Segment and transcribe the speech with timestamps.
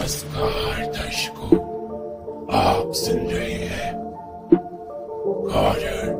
[0.00, 1.56] नमस्कार दर्शकों।
[2.58, 3.92] आप सुन रहे हैं
[5.52, 6.12] horror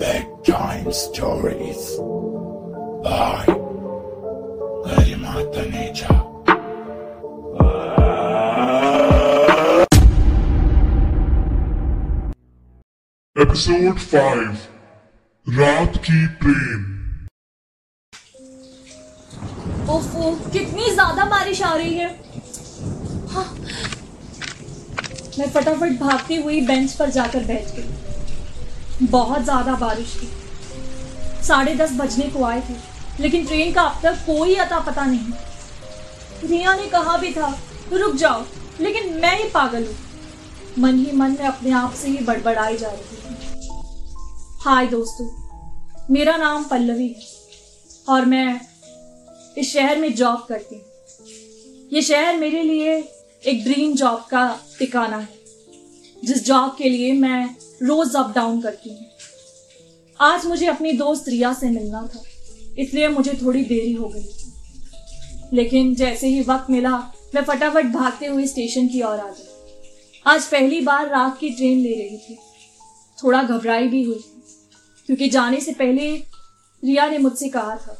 [0.00, 1.84] bed time stories
[3.06, 3.46] by
[4.86, 6.16] Garima Taneja
[13.36, 14.58] episode five
[15.46, 16.92] रात की ट्रेन
[19.90, 22.14] ओफो कितनी ज़्यादा बारिश आ रही हाँ।
[25.38, 30.28] मैं फटाफट भागती हुई बेंच पर जाकर बैठ गई। बहुत ज़्यादा बारिश थी।
[31.46, 32.74] साढ़े दस बजने को आए थे,
[33.20, 37.48] लेकिन ट्रेन का अब तक कोई अता पता नहीं। रिया ने कहा भी था,
[37.92, 38.44] रुक जाओ,
[38.80, 39.96] लेकिन मैं ही पागल हूँ।
[40.78, 43.68] मन ही मन में अपने आप से ही बड़बड़ाई जा रही थी।
[44.60, 45.28] हाय दोस्तों,
[46.10, 47.22] मेरा नाम पल्लवी है,
[48.08, 48.60] और मैं
[49.56, 50.84] इस शहर में जॉब करती हूँ।
[51.92, 52.98] ये शहर मेरे लिए
[53.46, 54.44] एक ड्रीम जॉब का
[54.78, 55.28] ठिकाना है,
[56.22, 57.44] जिस जॉब के लिए मैं
[57.82, 59.06] रोज अप डाउन करती हूँ।
[60.20, 62.22] आज मुझे अपनी दोस्त रिया से मिलना था,
[62.78, 64.28] इसलिए मुझे थोड़ी देरी हो गई।
[65.52, 66.96] लेकिन जैसे ही वक्त मिला,
[67.34, 69.48] मैं फटाफट भागते हुए स्टेशन की ओर आ गई।
[70.26, 72.38] आज पहली बार रात की ट्रेन ले रही थी।
[73.18, 74.24] थोड़ा घबराई भी हुई,
[75.08, 76.14] क्योंकि जाने से पहले
[76.82, 77.98] रिया ने मुझसे कहा था,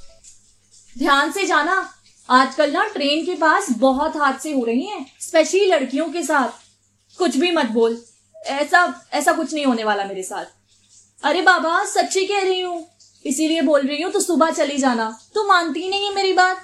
[0.97, 1.81] ध्यान से जाना
[2.29, 7.37] आजकल ना ट्रेन के पास बहुत हादसे हो रही हैं स्पेशली लड़कियों के साथ। कुछ
[7.37, 7.97] भी मत बोल।
[8.47, 8.81] ऐसा
[9.13, 12.85] ऐसा कुछ नहीं होने वाला मेरे साथ। अरे बाबा, सच्ची कह रही हूँ।
[13.25, 16.61] इसीलिए बोल रही हूँ तो सुबह चली जाना। तू मानती नहीं है मेरी बात?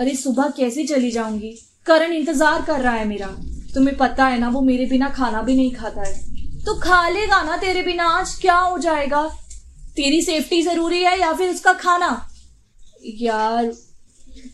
[0.00, 1.58] अरे सुबह कैसे चली जाऊँगी?
[1.86, 3.26] करण इंतज़ार कर रहा है मेरा।
[3.74, 7.42] तुम्हें पता है ना, वो मेरे बिना खाना भी नहीं खाता है। तो खा लेगा
[7.42, 8.34] ना तेरे बिना आज?
[8.40, 9.26] क्या हो जाएगा?
[9.96, 12.30] तेरी सेफ्टी ज़रूरी है या फिर उसका खाना?
[13.06, 13.72] यार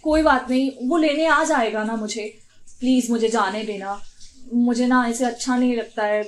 [0.03, 2.39] कोई बात नहीं, वो लेने आ जाएगा ना मुझे।
[2.81, 4.03] प्लीज़ मुझे जाने देना।
[4.53, 6.23] मुझे ना ऐसे अच्छा नहीं लगता है।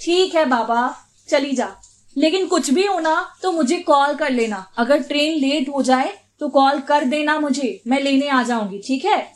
[0.00, 0.96] ठीक है बाबा,
[1.28, 1.76] चली जा।
[2.16, 6.48] लेकिन कुछ भी होना तो मुझे कॉल कर लेना। अगर ट्रेन लेट हो जाए तो
[6.48, 9.32] कॉल कर देना मुझे। मैं लेने आ जाऊँगी, ठीक है?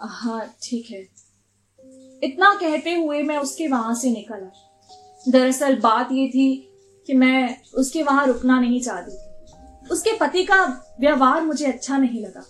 [0.00, 1.08] हाँ ठीक है।
[2.22, 4.52] इतना कहते हुए मैं उसके वहाँ से निकला।
[5.28, 6.72] दरअसल बात ये थी
[7.06, 9.25] कि मैं उसके वहाँ रुकना नहीं चाहती।
[9.90, 10.64] उसके पति का
[11.00, 12.44] व्यवहार मुझे अच्छा नहीं लगा।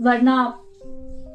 [0.00, 0.36] वरना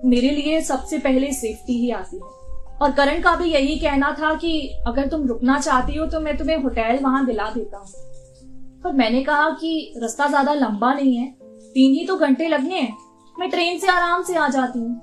[0.05, 2.35] मेरे लिए सबसे पहले सेफ्टी ही आती है।
[2.81, 6.37] और करण का भी यही कहना था कि अगर तुम रुकना चाहती हो तो मैं
[6.37, 11.27] तुम्हें होटल वहाँ दिला देता हूँ। पर मैंने कहा कि रास्ता ज़्यादा लंबा नहीं है।
[11.73, 12.95] तीन ही तो घंटे लगने हैं।
[13.35, 15.01] मैं ट्रेन से आराम से आ जाती हूँ।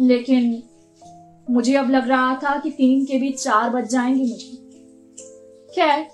[0.00, 0.62] लेकिन
[1.50, 4.56] मुझे अब लग रहा था कि तीन के बीच चार बज जाएँगे मुझे।
[5.74, 6.06] खैर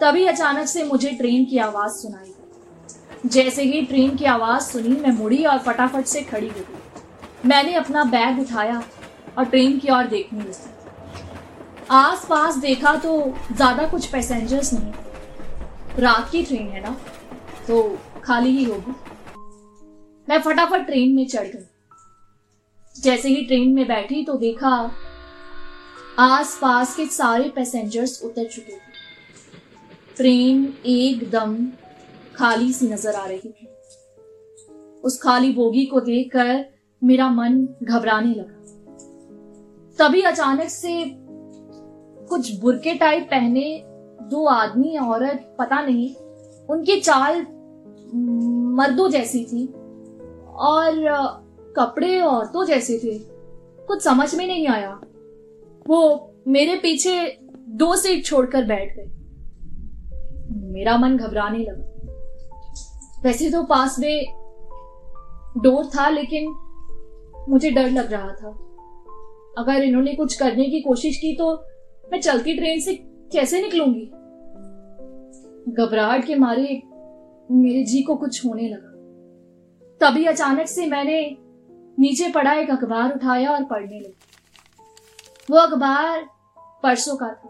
[0.00, 2.32] तभी अचानक से मुझे ट्रेन की आवाज़ सुनाई
[3.26, 7.74] जैसे ही ट्रेन की आवाज़ सुनी, मैं मुड़ी और फटाफट से खड़ी हो गई। मैंने
[7.74, 8.82] अपना बैग उठाया
[9.38, 10.70] और ट्रेन की ओर देखने लगी।
[11.90, 13.12] आस पास देखा तो
[13.52, 16.96] ज़्यादा कुछ पैसेंजर्स नहीं। रात की ट्रेन है ना
[17.68, 17.82] तो
[18.24, 18.94] खाली ही होगी।
[20.28, 21.66] मैं फटाफट ट्रेन में चढ़ गई।
[22.96, 24.70] जैसे ही ट्रेन में बैठी तो देखा
[26.18, 28.89] आस पास के सारे पैसेंजर्स उतर चुके थे।
[30.20, 31.54] ट्रेन एकदम
[32.34, 33.66] खाली सी नज़र आ रही थी
[35.04, 36.64] उस खाली बोगी को देखकर
[37.04, 38.56] मेरा मन घबराने लगा।
[39.98, 41.04] तभी अचानक से
[42.28, 43.82] कुछ बुरके टाइप पहने
[44.22, 46.14] दो आदमी औरत, पता नहीं,
[46.70, 47.40] उनकी चाल
[48.76, 49.66] मर्दों जैसी थी
[50.46, 50.92] और,
[51.76, 53.18] कपड़े औरतों जैसे थे।
[53.86, 55.00] कुछ समझ में नहीं आया।
[55.88, 57.38] वो मेरे पीछे
[57.68, 59.10] दो सीट छोड़कर बैठ गए।
[60.70, 61.86] मेरा मन घबराने लगा।
[63.22, 64.26] वैसे तो पास में
[65.58, 66.50] डोर था, लेकिन
[67.48, 68.50] मुझे डर लग रहा था।
[69.58, 71.52] अगर इन्होंने कुछ करने की कोशिश की तो
[72.12, 72.94] मैं चलती ट्रेन से
[73.32, 74.06] कैसे निकलूँगी?
[75.74, 76.82] घबराहट के मारे
[77.50, 78.90] मेरे जी को कुछ होने लगा।
[80.00, 81.36] तभी अचानक से मैंने
[81.98, 84.18] नीचे पड़ा एक अखबार उठाया और पढ़ने लगी।
[85.50, 86.26] वो अखबार
[86.82, 87.48] परसों का था।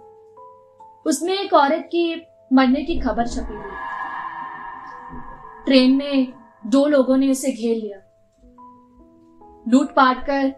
[1.07, 2.15] उसमें एक औरत की
[2.51, 3.71] मरने की खबर छपी हुई।
[5.67, 6.33] ट्रेन में
[6.67, 7.99] दो लोगों ने उसे घेर लिया।
[9.69, 10.53] लूट पाट कर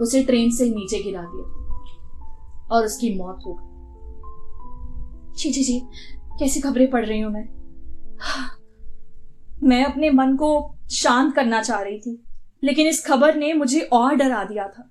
[0.00, 3.66] उसे ट्रेन से नीचे गिरा दिया और उसकी मौत हो गई।
[5.36, 5.80] जी जी जी
[6.38, 7.48] कैसी खबरें पढ़ रही हूँ मैं?
[9.62, 10.50] मैं अपने मन को
[10.90, 12.24] शांत करना चाह रही थी,
[12.64, 14.88] लेकिन इस खबर ने मुझे और डरा दिया था।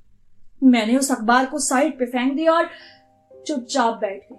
[0.63, 2.69] मैंने उस अखबार को साइड पे फेंक दिया और
[3.47, 4.37] चुपचाप बैठ गई।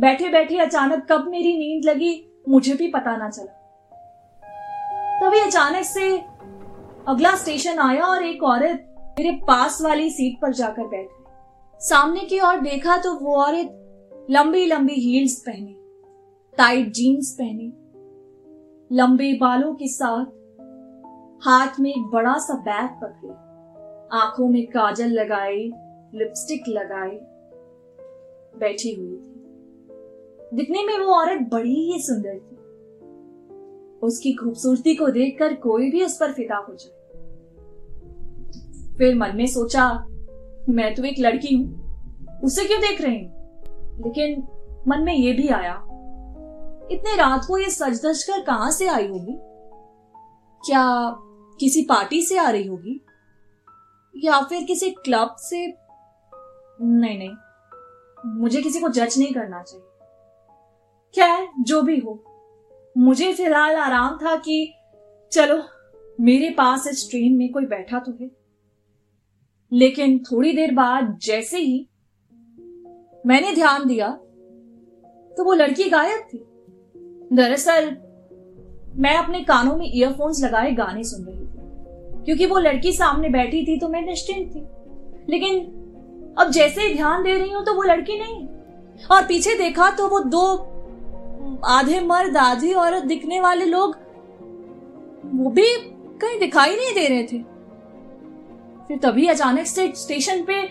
[0.00, 2.12] बैठे बैठे अचानक कब मेरी नींद लगी,
[2.48, 3.58] मुझे भी पता ना चला।
[5.20, 6.06] तभी अचानक से
[7.08, 8.86] अगला स्टेशन आया और एक औरत
[9.18, 14.26] मेरे पास वाली सीट पर जाकर बैठ गई। सामने की ओर देखा तो वो औरत
[14.30, 15.76] लंबी लंबी हील्स पहनी
[16.58, 17.72] टाइट जीन्स पहनी,
[18.90, 20.26] लंबे बालों के साथ
[21.46, 23.32] हाथ में एक बड़ा सा बैग पकड़े,
[24.18, 25.56] आँखों में काजल लगाए
[26.14, 27.18] लिपस्टिक लगाए
[28.54, 29.29] बैठी हुई थी।
[30.54, 32.56] दिखने में वो औरत बड़ी ही सुंदर थी।
[34.02, 36.98] उसकी खूबसूरती को देखकर कोई भी उस पर फिदा हो जाए।
[38.98, 39.88] फिर मन में सोचा,
[40.68, 44.02] मैं तो एक लड़की हूँ, उसे क्यों देख रही हूँ?
[44.04, 44.42] लेकिन
[44.88, 45.74] मन में यह भी आया,
[46.92, 49.36] इतने रात को ये सज धज कर कहाँ से आई होगी?
[50.60, 50.84] क्या
[51.60, 53.00] किसी पार्टी से आ रही होगी?
[54.14, 55.66] या फिर किसी क्लब से?
[56.78, 57.30] नहीं नहीं,
[58.40, 59.86] मुझे किसी को जज नहीं करना चाहिए।
[61.14, 61.48] क्या है?
[61.60, 62.24] जो भी हो।
[62.98, 64.72] मुझे फ़िलहाल आराम था कि
[65.32, 65.62] चलो,
[66.20, 68.30] मेरे पास इस ट्रेन में कोई बैठा तो है।
[69.72, 71.88] लेकिन थोड़ी देर बाद जैसे ही
[73.26, 74.08] मैंने ध्यान दिया
[75.36, 76.38] तो वो लड़की गायब थी।
[77.36, 77.96] दरअसल,
[78.96, 81.60] मैं अपने कानों में ईयरफोन्स लगाए गाने सुन रही थी।
[82.24, 84.60] क्योंकि वो लड़की सामने बैठी थी तो मैं निश्चिंत थी।
[85.32, 85.60] लेकिन
[86.38, 88.48] अब जैसे ही ध्यान दे रही हूँ तो वो लड़की नहीं।
[89.12, 90.69] और पीछे देखा तो वो दो
[91.64, 93.96] आधे मर्द, आधी औरत दिखने वाले लोग,
[95.34, 95.66] वो भी
[96.18, 97.42] कहीं दिखाई नहीं दे रहे थे।
[98.88, 100.62] फिर तभी अचानक से स्टेशन पे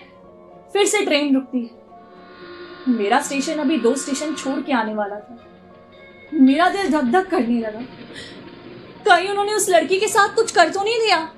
[0.73, 5.37] फिर से ट्रेन रुकती है। मेरा स्टेशन अभी दो स्टेशन छोड़ के आने वाला था।
[6.33, 7.81] मेरा दिल धक धक करने लगा।
[9.05, 11.31] कहीं उन्होंने उस लड़की के साथ कुछ कर तो नहीं दिया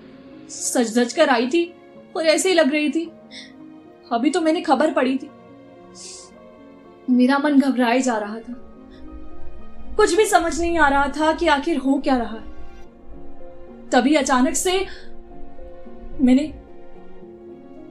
[0.50, 1.76] सच धज कर आई थी
[2.16, 3.12] और ऐसे ही लग रही थी।
[4.12, 5.30] अभी तो मैंने खबर पड़ी थी।
[7.10, 8.71] मेरा मन घबराए जा रहा था।
[9.96, 12.52] कुछ भी समझ नहीं आ रहा था कि आखिर हो क्या रहा है।
[13.90, 14.88] तभी अचानक से
[16.22, 16.62] मैंने,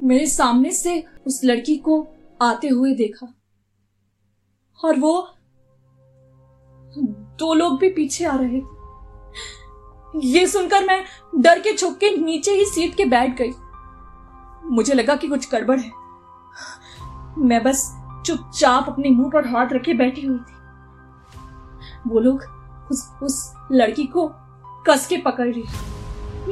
[0.07, 2.09] मेरे सामने से उस लड़की को
[2.43, 3.35] आते हुए देखा।
[4.85, 5.29] और वो
[7.39, 8.61] दो लोग भी पीछे आ रहे।
[10.29, 11.05] ये सुनकर मैं
[11.39, 13.53] डर के छुप के नीचे ही सीट के बैठ गई।
[14.65, 15.91] मुझे लगा कि कुछ गड़बड़ है।
[17.39, 20.60] मैं बस चुपचाप अपने मुँह पर हाथ रखे बैठी हुई थी।
[22.07, 22.45] वो लोग
[22.91, 24.33] उस उस लड़की को
[24.87, 25.65] कस के पकड़ रही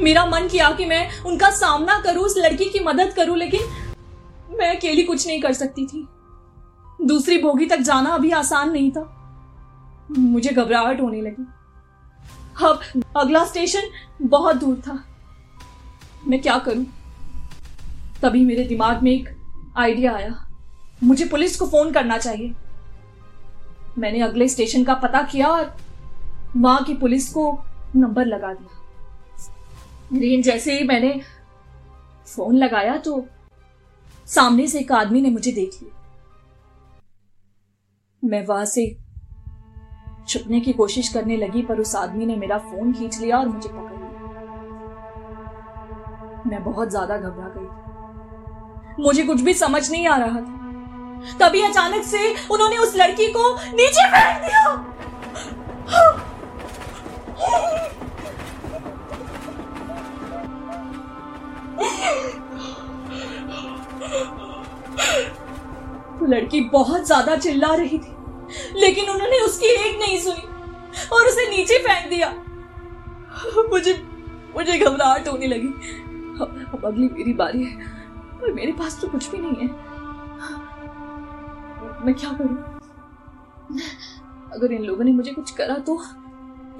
[0.02, 3.60] मेरा मन किया कि मैं उनका सामना करूँ, उस लड़की की मदद करूँ, लेकिन
[4.58, 6.08] मैं अकेली कुछ नहीं कर सकती थी।
[7.02, 9.14] दूसरी बोगी तक जाना अभी आसान नहीं था।
[10.10, 11.46] मुझे घबराहट होने लगी।
[12.64, 12.80] अब
[13.16, 13.82] अगला स्टेशन
[14.22, 15.04] बहुत दूर था।
[16.26, 16.86] मैं क्या करूँ?
[18.22, 19.28] तभी मेरे दिमाग में एक
[19.76, 20.48] आइडिया आया।
[21.04, 22.54] मुझे पुलिस को फ़ोन करना चाहिए।
[23.98, 25.76] मैंने अगले स्टेशन का पता किया और
[26.56, 27.50] वहाँ की पुलिस को
[27.96, 28.76] नंबर लगा दिया।
[30.12, 31.20] लेकिन जैसे ही मैंने
[32.26, 33.24] फ़ोन लगाया तो
[34.28, 35.94] सामने से एक आदमी ने मुझे देख लिया।
[38.22, 38.86] मैं वहाँ से
[40.28, 43.68] छुपने की कोशिश करने लगी, पर उस आदमी ने मेरा फ़ोन खींच लिया और मुझे
[43.68, 44.06] पकड़ लिया।
[46.46, 50.57] मैं बहुत ज़्यादा घबरा गई। मुझे कुछ भी समझ नहीं आ रहा था।
[51.40, 54.62] तभी अचानक से उन्होंने उस लड़की को नीचे फेंक दिया।
[66.28, 68.14] लड़की बहुत ज़्यादा चिल्ला रही थी
[68.76, 70.42] लेकिन उन्होंने उसकी एक नहीं सुनी
[71.12, 72.28] और उसे नीचे फेंक दिया।
[73.70, 73.92] मुझे
[74.56, 75.68] मुझे घबराहट होने लगी।
[76.40, 77.76] अब, अगली मेरी बारी है
[78.40, 79.87] पर मेरे पास तो कुछ भी नहीं है।
[82.02, 82.56] मैं क्या करूँ?
[84.52, 86.00] अगर इन लोगों ने मुझे कुछ करा तो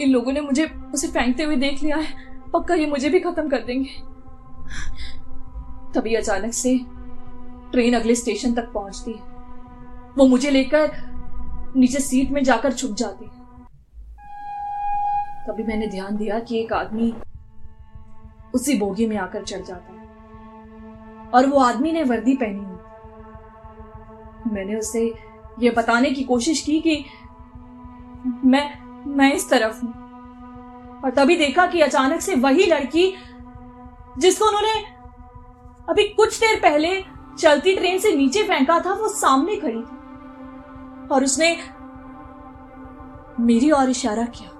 [0.01, 2.07] इन लोगों ने मुझे उसे फेंकते हुए देख लिया है,
[2.53, 3.91] पक्का ये मुझे भी खत्म कर देंगे।
[5.95, 6.79] तभी अचानक से
[7.73, 9.21] ट्रेन अगले स्टेशन तक पहुँचती है।
[10.19, 10.93] वो मुझे लेकर
[11.77, 13.31] नीचे सीट में जाकर छुप जाती है।
[15.47, 17.13] तभी मैंने ध्यान दिया कि एक आदमी
[18.55, 20.07] उसी बोगी में आकर चढ़ जाता है।
[21.35, 22.68] और वो आदमी ने वर्दी पहनी।
[24.53, 25.15] मैंने उसे
[25.61, 27.05] यह बताने की कोशिश की कि
[28.45, 30.09] मैं मैं इस तरफ़ हूँ।
[31.01, 33.15] और तभी देखा कि अचानक से वही लड़की,
[34.19, 34.99] जिसको उन्होंने
[35.89, 37.05] अभी कुछ देर पहले
[37.39, 39.99] चलती ट्रेन से नीचे फेंका था, वो सामने खड़ी थी।
[41.15, 41.59] और उसने
[43.41, 44.51] मेरी ओर इशारा किया।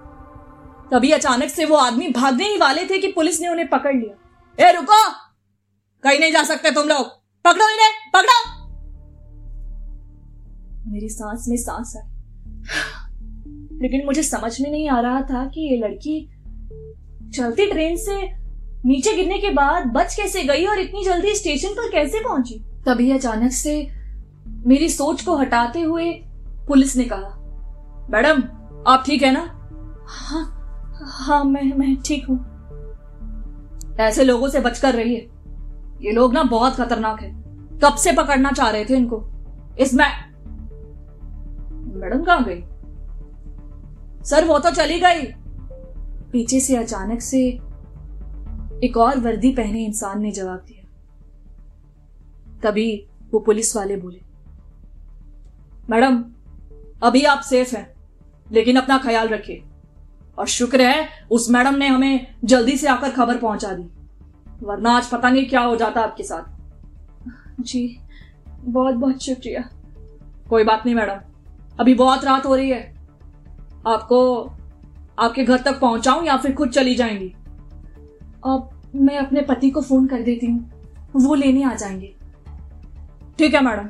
[0.93, 4.69] तभी अचानक से वो आदमी भागने ही वाले थे कि पुलिस ने उन्हें पकड़ लिया।
[4.69, 5.11] ए, रुको!
[6.03, 7.07] कहीं नहीं जा सकते तुम लोग।
[7.45, 8.11] पकड़ो इन्हें!
[8.15, 8.58] पकड़ो!
[10.89, 12.09] मेरी सांस में सांस आई।
[13.83, 16.31] लेकिन मुझे समझ में नहीं आ रहा था कि ये लड़की
[17.35, 18.23] चलती ट्रेन से
[18.85, 22.65] नीचे गिरने के बाद बच कैसे गई और इतनी जल्दी स्टेशन पर कैसे पहुँची?
[22.87, 23.91] तभी अचानक से
[24.67, 26.13] मेरी सोच को हटाते हुए
[26.69, 27.35] पुलिस ने कहा,
[28.11, 28.43] मैडम,
[28.87, 29.41] आप ठीक है ना?
[30.09, 30.55] हाँ
[31.03, 32.39] हाँ मैं मैं ठीक हूँ।
[34.01, 35.29] ऐसे लोगों से बचकर रहिए।
[36.03, 37.31] ये लोग ना बहुत खतरनाक है।
[37.85, 39.23] कब से पकड़ना चाह रहे थे इनको?
[39.81, 40.07] इसमें
[41.99, 42.63] मैडम कहाँ गई।
[44.25, 45.23] सर वो तो चली गई।
[46.33, 47.41] पीछे से अचानक से
[48.85, 50.85] एक और वर्दी पहने इंसान ने जवाब दिया।
[52.63, 54.21] तभी वो पुलिस वाले बोले
[55.91, 56.25] मैडम
[57.03, 57.95] अभी आप सेफ़ हैं
[58.53, 59.63] लेकिन अपना ख्याल रखिए।
[60.39, 63.89] और शुक्र है उस मैडम ने हमें जल्दी से आकर खबर पहुँचा दी।
[64.63, 66.59] वरना आज पता नहीं क्या हो जाता आपके साथ।
[67.61, 68.01] जी
[68.61, 69.69] बहुत बहुत शुक्रिया।
[70.51, 71.21] कोई बात नहीं मैडम।
[71.81, 72.81] अभी बहुत रात हो रही है।
[73.87, 74.19] आपको
[75.19, 77.29] आपके घर तक पहुंचाऊं या फिर खुद चली जाएँगी?
[78.47, 80.71] अब मैं अपने पति को फ़ोन कर देती हूँ।
[81.17, 82.15] वो लेने आ जाएँगे।
[83.39, 83.89] ठीक है मैडम।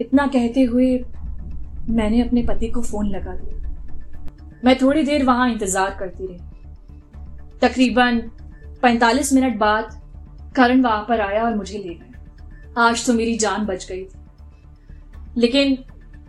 [0.00, 1.04] इतना कहते हुए
[1.88, 3.54] मैंने अपने पति को फ़ोन लगा दिया।
[4.64, 6.38] मैं थोड़ी देर वहाँ इंतज़ार करती रही।
[7.60, 8.20] तकरीबन
[8.82, 10.00] 45 मिनट बाद
[10.56, 15.40] करण वहाँ पर आया और मुझे ले गया आज तो मेरी जान बच गई थी।
[15.40, 15.78] लेकिन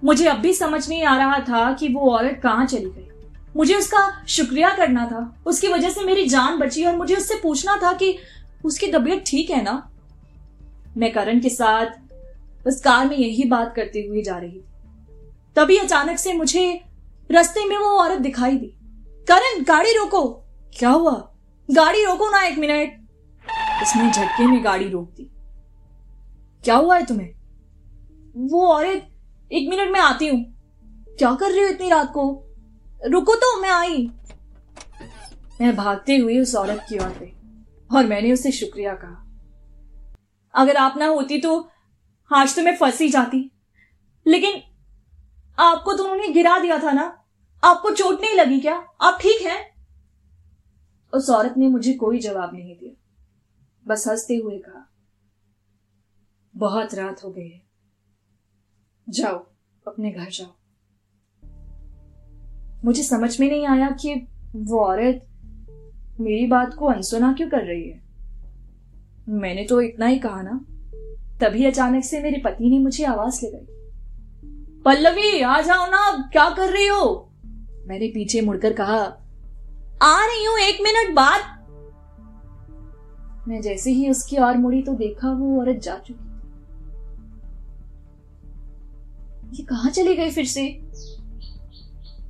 [0.04, 3.10] मुझे अब भी समझ नहीं आ रहा था कि वो औरत कहाँ चली गई।
[3.56, 7.78] मुझे उसका शुक्रिया करना था। उसकी वजह से मेरी जान बची और मुझे उससे पूछना
[7.84, 8.18] था कि
[8.66, 9.92] उसकी तबीयत ठीक है ना?
[10.98, 11.86] मैं करण के साथ
[12.68, 14.62] उस कार में यही बात करते हुए जा रही।
[15.56, 16.82] तभी अचानक से मुझे
[17.32, 18.74] रास्ते में वो औरत दिखाई दी।
[19.28, 20.44] करण, गाड़ी रोको।
[20.78, 21.32] क्या हुआ?
[21.72, 23.02] गाड़ी रोको ना एक मिनट।
[23.82, 25.24] उसने झटके में गाड़ी रोक दी।
[26.64, 27.30] क्या हुआ है तुम्हें?
[28.36, 29.10] वो औरत
[29.52, 30.44] एक मिनट में आती हूँ।
[31.18, 32.24] क्या कर रही हो इतनी रात को?
[33.06, 34.10] रुको तो मैं आई।
[35.62, 37.34] मैं भागते हुए उस औरत की ओर गई
[37.98, 39.24] और मैंने उसे शुक्रिया कहा।
[40.54, 41.70] अगर आप ना होती तो
[42.32, 43.52] आज तो मैं फंसी जाती।
[44.28, 44.62] लेकिन
[45.60, 47.24] आपको तो उन्होंने गिरा दिया था ना?
[47.64, 48.76] आपको चोट नहीं लगी क्या?
[49.02, 49.60] आप ठीक हैं?
[51.14, 52.94] उस औरत ने मुझे कोई जवाब नहीं दिया।
[53.88, 54.90] बस हँसते हुए कहा,
[56.56, 57.67] बहुत रात हो गई है।
[59.10, 59.38] जाओ,
[59.88, 60.48] अपने घर जाओ।
[62.86, 65.28] मुझे समझ में नहीं आया कि वो औरत
[66.20, 68.02] मेरी बात को अनसुना क्यों कर रही है।
[69.30, 70.66] मैंने तो इतना ही कहा ना,
[71.42, 73.66] तभी अचानक से मेरे पति ने मुझे आवाज़ लगाई।
[74.86, 77.34] पल्लवी, आ जाओ ना, क्या कर रही हो?
[77.88, 79.02] मैंने पीछे मुड़कर कहा,
[80.02, 81.42] आ रही हूँ, एक मिनट बाद।
[83.48, 86.27] मैं जैसे ही उसकी ओर मुड़ी तो देखा वो औरत जा चुकी
[89.54, 90.64] ये कहाँ चली गई फिर से?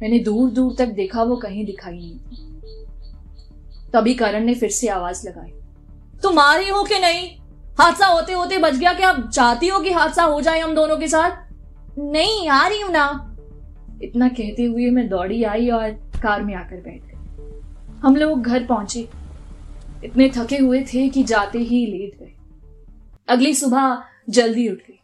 [0.02, 2.36] मैंने दूर दूर तक देखा, वो कहीं दिखाई नहीं
[3.94, 5.52] तभी करण ने फिर से आवाज़ लगाई,
[6.24, 7.30] तुम आ रही हो कि नहीं?
[7.80, 11.08] हादसा होते होते बच गया क्या चाहती हो कि हादसा हो जाए हम दोनों के
[11.08, 11.32] साथ?
[12.00, 13.36] नहीं, आ रही हूँ ना।
[14.04, 15.92] इतना कहते हुए मैं दौड़ी आई और
[16.24, 19.08] कार में आकर बैठ गई। हम लोग घर पहुँचे।
[20.04, 22.34] इतने थके हुए थे कि जाते ही लेट गए।
[23.28, 24.97] अगली सुबह जल्दी उठ गई।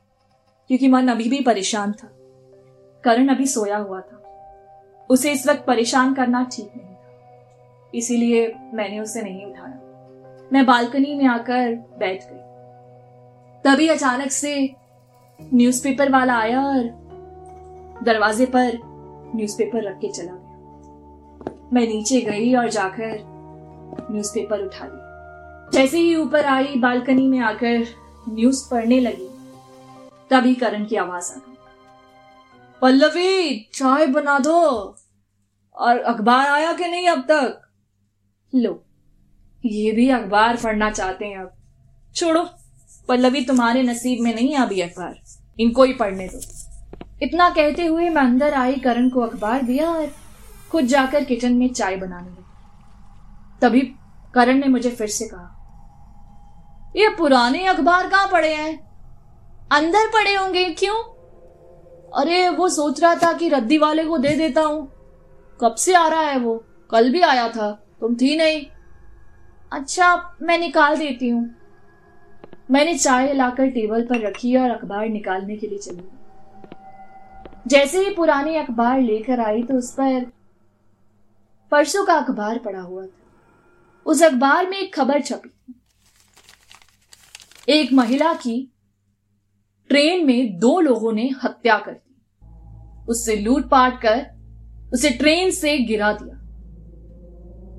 [0.68, 2.08] क्योंकि मन अभी भी परेशान था।
[3.04, 4.20] करण अभी सोया हुआ था।
[5.10, 9.80] उसे इस वक्त परेशान करना ठीक नहीं था। इसीलिए मैंने उसे नहीं उठाया।
[10.54, 12.40] मैं बालकनी में आकर बैठ गई।
[13.64, 14.76] तभी अचानक से
[15.54, 17.04] न्यूज़पेपर वाला आया और
[18.04, 18.80] दरवाजे पर
[19.36, 20.44] न्यूज़पेपर रख के चला गया।
[21.74, 23.20] मैं नीचे गई और जाकर
[24.12, 25.14] न्यूज़पेपर उठा ली।
[25.78, 27.86] जैसे ही ऊपर आई, बालकनी में आकर
[28.30, 29.33] न्यूज़ पढ़ने लगी।
[30.30, 31.58] तभी करण की आवाज़ आ गई।
[32.82, 34.96] पल्लवी, चाय बना दो।
[35.76, 37.62] और अखबार आया कि नहीं अब तक?
[38.56, 38.86] लो,
[39.66, 41.54] ये भी अखबार पढ़ना चाहते हैं अब।
[42.16, 42.50] छोड़ो,
[43.08, 45.20] पल्लवी तुम्हारे नसीब में नहीं अभी अखबार।
[45.60, 46.40] इनको ही पढ़ने दो।
[47.22, 50.14] इतना कहते हुए मैं अंदर आई, करण को अखबार दिया और
[50.72, 52.44] खुद जाकर किचन में चाय बनाने लगी।
[53.62, 53.82] तभी
[54.34, 55.60] करण ने मुझे फिर से कहा,
[56.96, 58.93] ये पुराने अखबार कहाँ पड़े हैं?
[59.74, 60.96] अंदर पड़े होंगे, क्यों?
[62.22, 64.92] अरे, वो सोच रहा था कि रद्दी वाले को दे देता हूँ।
[65.62, 66.66] कब से आ रहा है वो?
[66.92, 68.66] कल भी आया था। तुम थी नहीं।
[69.72, 71.56] अच्छा मैं निकाल देती हूँ।
[72.72, 76.04] मैंने चाय लाकर टेबल पर रखी और अखबार निकालने के लिए चली
[77.68, 80.32] जैसे ही पुरानी अखबार लेकर आई तो उस पर
[81.72, 83.22] परसों का अखबार पड़ा हुआ था।
[84.06, 85.74] उस अखबार में एक खबर छपी
[87.70, 88.73] एक महिला की
[89.90, 92.16] ट्रेन में दो लोगों ने हत्या कर दी।
[93.08, 94.26] उससे लूटपाट कर,
[94.94, 96.40] उसे ट्रेन से गिरा दिया।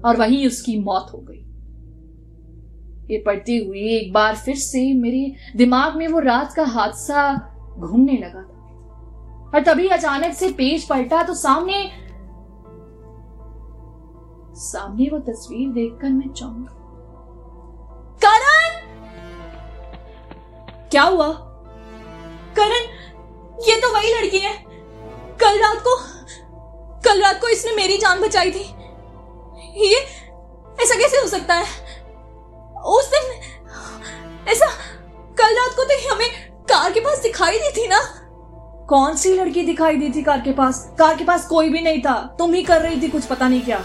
[0.08, 1.40] और वहीं उसकी मौत हो गई।
[3.14, 7.34] ये पढ़ते हुए एक बार फिर से मेरे दिमाग में वो रात का हादसा
[7.78, 8.54] घूमने लगा था।
[9.54, 11.90] और तभी अचानक से पेज पलटा तो सामने
[14.54, 16.68] सामने वो तस्वीर देखकर मैं चौंक।
[18.24, 18.94] करण!
[20.90, 21.50] क्या हुआ?
[22.56, 22.92] करण
[23.60, 24.52] ये तो वही लड़की है।
[25.40, 25.96] कल रात को
[27.04, 28.64] कल रात को इसने मेरी जान बचाई थी।
[29.84, 29.96] ये
[30.82, 31.64] ऐसा कैसे हो सकता है?
[32.86, 33.30] उस दिन
[34.48, 34.66] ऐसा
[35.38, 36.28] कल रात को तो हमें
[36.64, 38.00] कार के पास दिखाई दी थी ना?
[38.88, 40.84] कौन सी लड़की दिखाई दी थी कार के पास?
[40.98, 43.62] कार के पास कोई भी नहीं था। तुम ही कर रही थी कुछ पता नहीं
[43.62, 43.78] क्या।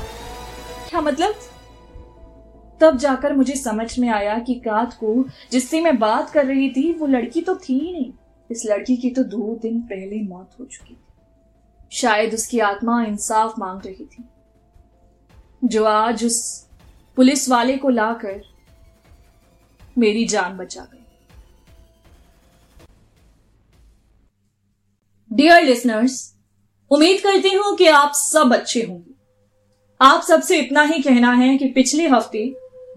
[0.89, 1.35] क्या मतलब?
[2.81, 5.13] तब जाकर मुझे समझ में आया कि कात को
[5.51, 8.11] जिससे मैं बात कर रही थी वो लड़की तो थी ही नहीं।
[8.51, 11.05] इस लड़की की तो दो दिन पहले मौत हो चुकी थी।
[11.91, 14.23] शायद उसकी आत्मा इंसाफ मांग रही थी।
[15.63, 16.67] जो आज उस
[17.17, 18.41] पुलिस वाले को लाकर
[19.97, 21.05] मेरी जान बचा गई।
[25.31, 26.35] डियर लिसनर्स
[26.91, 29.13] उम्मीद करती हूँ कि आप सब अच्छे होंगे।
[30.01, 32.45] आप सबसे इतना ही कहना है कि पिछले हफ़्ते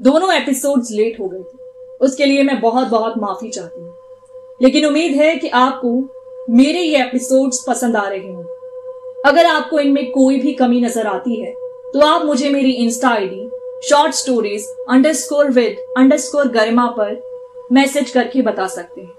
[0.02, 3.91] दोनों एपिसोड्स लेट हो गए थे। उसके लिए मैं बहुत बहुत माफ़ी चाहती हूँ।
[4.62, 5.92] लेकिन उम्मीद है कि आपको
[6.50, 8.42] मेरे ये एपिसोड्स पसंद आ रहे हों।
[9.26, 11.52] अगर आपको इनमें कोई भी कमी नज़र आती है
[11.92, 13.48] तो आप मुझे मेरी insta ID
[13.88, 14.66] short stories
[15.12, 15.76] underscore with
[16.16, 17.20] underscore Garima पर
[17.72, 19.10] मैसेज करके बता सकते हैं।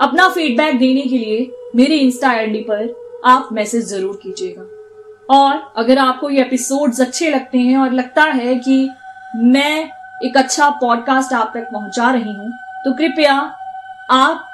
[0.00, 5.98] अपना फीडबैक देने के लिए मेरी इंस्टा आईडी पर आप मैसेज ज़रूर कीजिएगा। और अगर
[5.98, 8.88] आपको ये एपिसोड्स अच्छे लगते हैं और लगता है कि
[9.36, 9.88] मैं
[10.24, 12.50] एक अच्छा पॉडकास्ट आप तक पहुँचा रही हूँ
[12.84, 13.34] तो कृपया
[14.10, 14.44] आप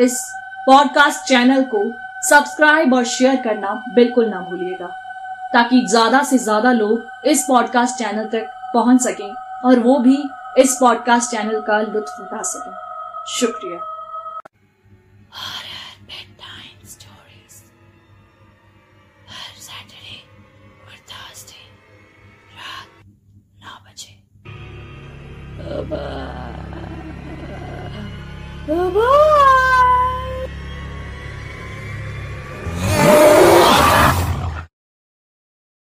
[0.00, 0.20] इस
[0.66, 1.82] पॉडकास्ट चैनल को
[2.28, 4.86] सब्सक्राइब और शेयर करना बिल्कुल ना भूलिएगा,
[5.52, 9.30] ताकि ज़्यादा से ज़्यादा लोग इस पॉडकास्ट चैनल तक पहुँच सकें
[9.64, 10.18] और वो भी
[10.58, 12.72] इस पॉडकास्ट चैनल का लुत्फ उठा सकें।
[13.38, 13.80] शुक्रिया।
[16.82, 17.56] Stories.